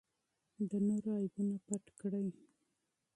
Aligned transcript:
د 0.69 0.71
نورو 0.87 1.11
عیبونه 1.21 1.55
پټ 1.65 1.85
کړئ. 1.99 2.27